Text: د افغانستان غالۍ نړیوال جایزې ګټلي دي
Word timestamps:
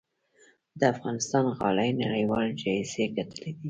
د 0.79 0.81
افغانستان 0.93 1.45
غالۍ 1.57 1.89
نړیوال 2.03 2.47
جایزې 2.61 3.05
ګټلي 3.17 3.51
دي 3.57 3.59